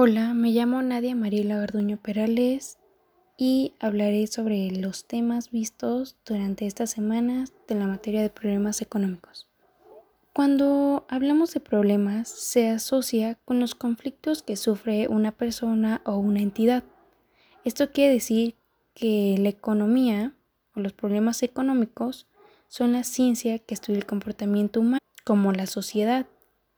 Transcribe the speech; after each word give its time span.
Hola, 0.00 0.32
me 0.32 0.52
llamo 0.52 0.80
Nadia 0.80 1.16
Mariela 1.16 1.56
Garduño 1.56 1.96
Perales 1.96 2.78
y 3.36 3.72
hablaré 3.80 4.28
sobre 4.28 4.70
los 4.70 5.06
temas 5.06 5.50
vistos 5.50 6.14
durante 6.24 6.68
estas 6.68 6.90
semanas 6.90 7.52
de 7.66 7.74
la 7.74 7.88
materia 7.88 8.22
de 8.22 8.30
problemas 8.30 8.80
económicos. 8.80 9.48
Cuando 10.32 11.04
hablamos 11.08 11.52
de 11.52 11.58
problemas, 11.58 12.28
se 12.28 12.68
asocia 12.68 13.38
con 13.44 13.58
los 13.58 13.74
conflictos 13.74 14.44
que 14.44 14.54
sufre 14.54 15.08
una 15.08 15.32
persona 15.32 16.00
o 16.04 16.16
una 16.16 16.42
entidad. 16.42 16.84
Esto 17.64 17.90
quiere 17.90 18.12
decir 18.12 18.54
que 18.94 19.34
la 19.36 19.48
economía 19.48 20.32
o 20.76 20.80
los 20.80 20.92
problemas 20.92 21.42
económicos 21.42 22.28
son 22.68 22.92
la 22.92 23.02
ciencia 23.02 23.58
que 23.58 23.74
estudia 23.74 23.98
el 23.98 24.06
comportamiento 24.06 24.78
humano, 24.78 25.00
como 25.24 25.50
la 25.50 25.66
sociedad, 25.66 26.26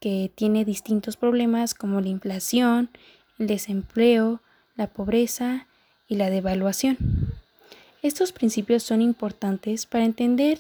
que 0.01 0.33
tiene 0.35 0.65
distintos 0.65 1.17
problemas 1.17 1.75
como 1.75 2.01
la 2.01 2.09
inflación, 2.09 2.91
el 3.39 3.47
desempleo, 3.47 4.41
la 4.75 4.89
pobreza 4.89 5.67
y 6.09 6.17
la 6.17 6.31
devaluación. 6.31 6.97
Estos 8.03 8.33
principios 8.33 8.83
son 8.83 9.03
importantes 9.03 9.87
para 9.87 10.07
entender 10.07 10.59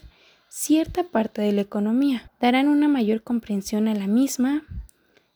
cierta 0.48 1.04
parte 1.04 1.40
de 1.40 1.52
la 1.52 1.62
economía, 1.62 2.30
darán 2.40 2.68
una 2.68 2.86
mayor 2.86 3.22
comprensión 3.22 3.88
a 3.88 3.94
la 3.94 4.06
misma 4.06 4.62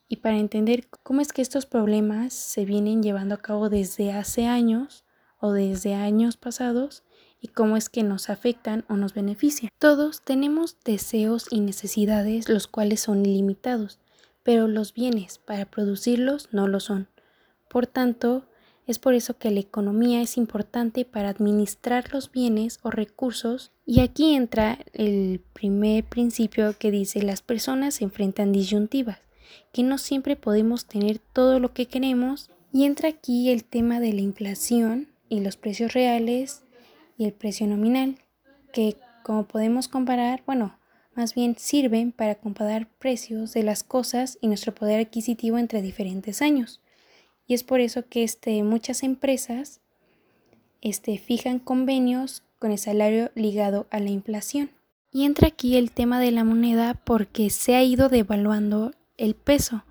y 0.09 0.17
para 0.17 0.37
entender 0.37 0.87
cómo 1.03 1.23
es 1.23 1.33
que 1.33 1.41
estos 1.41 1.65
problemas 1.65 2.35
se 2.35 2.65
vienen 2.65 3.03
llevando 3.03 3.35
a 3.35 3.41
cabo 3.41 3.71
desde 3.71 4.13
hace 4.13 4.47
años 4.47 5.05
o 5.41 5.53
desde 5.53 5.95
años 5.95 6.37
pasados 6.37 7.05
y 7.45 7.49
cómo 7.49 7.77
es 7.77 7.91
que 7.91 8.03
nos 8.03 8.31
afectan 8.31 8.87
o 8.89 8.97
nos 8.97 9.13
benefician. 9.13 9.71
Todos 9.79 10.23
tenemos 10.23 10.79
deseos 10.83 11.47
y 11.51 11.61
necesidades 11.61 12.49
los 12.49 12.67
cuales 12.67 13.01
son 13.01 13.27
ilimitados, 13.27 13.99
pero 14.43 14.67
los 14.67 14.95
bienes 14.95 15.37
para 15.37 15.67
producirlos 15.67 16.49
no 16.53 16.69
lo 16.69 16.81
son. 16.81 17.07
Por 17.69 17.87
tanto, 17.87 18.47
es 18.87 18.99
por 18.99 19.13
eso 19.13 19.37
que 19.37 19.51
la 19.51 19.61
economía 19.61 20.23
es 20.23 20.39
importante 20.39 21.05
para 21.05 21.29
administrar 21.29 22.15
los 22.15 22.33
bienes 22.33 22.79
o 22.83 22.91
recursos 22.91 23.73
y 23.85 24.01
aquí 24.01 24.35
entra 24.35 24.79
el 24.95 25.43
primer 25.53 26.05
principio 26.05 26.75
que 26.79 26.91
dice 26.91 27.21
las 27.21 27.43
personas 27.43 27.97
se 27.97 28.05
enfrentan 28.05 28.53
disyuntivas, 28.53 29.19
que 29.71 29.83
no 29.83 29.99
siempre 29.99 30.37
podemos 30.37 30.87
tener 30.87 31.19
todo 31.19 31.61
lo 31.61 31.75
que 31.75 31.89
queremos 31.89 32.51
y 32.73 32.85
entra 32.85 33.11
aquí 33.11 33.51
el 33.51 33.65
tema 33.65 34.01
de 34.01 34.15
la 34.15 34.23
inflación 34.23 35.09
y 35.29 35.41
los 35.41 35.59
precios 35.59 35.93
reales 35.93 36.65
y 37.17 37.25
el 37.25 37.33
precio 37.33 37.67
nominal, 37.67 38.19
que 38.73 38.97
como 39.23 39.45
podemos 39.45 39.89
comparar, 39.89 40.43
bueno, 40.47 40.79
más 41.15 41.35
bien 41.35 41.57
sirven 41.57 42.13
para 42.13 42.35
comparar 42.35 42.89
precios 42.99 43.53
de 43.53 43.63
las 43.63 43.85
cosas 43.85 44.39
y 44.41 44.49
nuestro 44.49 44.75
poder 44.75 45.01
adquisitivo 45.01 45.59
entre 45.59 45.83
diferentes 45.83 46.43
años. 46.43 46.81
Y 47.47 47.55
es 47.55 47.63
por 47.63 47.81
eso 47.81 48.07
que 48.09 48.23
este, 48.25 48.63
muchas 48.63 49.03
empresas 49.03 49.81
este, 50.81 51.19
fijan 51.19 51.59
convenios 51.59 52.43
con 52.59 52.73
el 52.73 52.79
salario 52.79 53.31
ligado 53.35 53.87
a 53.91 54.01
la 54.01 54.11
inflación. 54.11 54.71
Y 55.13 55.25
entra 55.25 55.49
aquí 55.49 55.77
el 55.77 55.93
tema 55.93 56.21
de 56.21 56.33
la 56.33 56.43
moneda 56.43 56.95
porque 57.05 57.51
se 57.51 57.77
ha 57.77 57.83
ido 57.83 58.09
devaluando 58.09 58.93
el 59.17 59.35
peso 59.35 59.85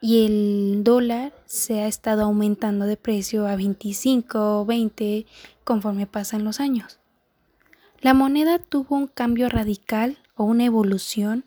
y 0.00 0.24
el 0.26 0.84
dólar 0.84 1.32
se 1.46 1.80
ha 1.80 1.86
estado 1.86 2.22
aumentando 2.22 2.86
de 2.86 2.96
precio 2.96 3.46
a 3.46 3.56
25 3.56 4.60
o 4.60 4.64
20 4.64 5.26
conforme 5.64 6.06
pasan 6.06 6.44
los 6.44 6.60
años. 6.60 6.98
La 8.00 8.14
moneda 8.14 8.58
tuvo 8.58 8.96
un 8.96 9.08
cambio 9.08 9.48
radical 9.48 10.18
o 10.36 10.44
una 10.44 10.64
evolución. 10.64 11.44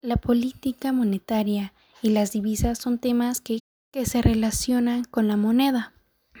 La 0.00 0.16
política 0.16 0.92
monetaria 0.92 1.74
y 2.00 2.10
las 2.10 2.32
divisas 2.32 2.78
son 2.78 2.98
temas 2.98 3.40
que, 3.40 3.58
que 3.92 4.06
se 4.06 4.22
relacionan 4.22 5.04
con 5.04 5.28
la 5.28 5.36
moneda. 5.36 5.91